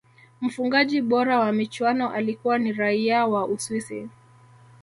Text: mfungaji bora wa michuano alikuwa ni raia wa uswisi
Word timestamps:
mfungaji 0.41 1.01
bora 1.01 1.39
wa 1.39 1.51
michuano 1.51 2.11
alikuwa 2.11 2.57
ni 2.57 2.73
raia 2.73 3.25
wa 3.25 3.47
uswisi 3.47 4.09